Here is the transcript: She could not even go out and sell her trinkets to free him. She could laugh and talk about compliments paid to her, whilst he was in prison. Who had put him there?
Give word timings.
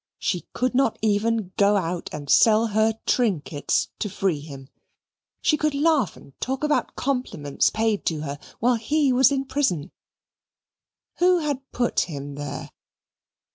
She 0.17 0.47
could 0.53 0.73
not 0.73 0.97
even 1.03 1.51
go 1.57 1.77
out 1.77 2.09
and 2.11 2.27
sell 2.27 2.65
her 2.73 2.97
trinkets 3.05 3.89
to 3.99 4.09
free 4.09 4.39
him. 4.39 4.69
She 5.43 5.57
could 5.57 5.75
laugh 5.75 6.17
and 6.17 6.33
talk 6.41 6.63
about 6.63 6.95
compliments 6.95 7.69
paid 7.69 8.03
to 8.07 8.21
her, 8.21 8.39
whilst 8.59 8.85
he 8.85 9.13
was 9.13 9.31
in 9.31 9.45
prison. 9.45 9.91
Who 11.19 11.37
had 11.41 11.61
put 11.71 11.99
him 11.99 12.33
there? 12.33 12.71